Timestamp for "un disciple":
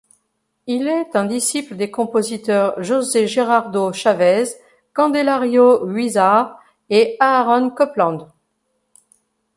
1.15-1.75